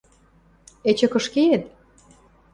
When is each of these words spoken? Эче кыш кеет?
Эче 0.89 1.07
кыш 1.11 1.25
кеет? 1.33 1.63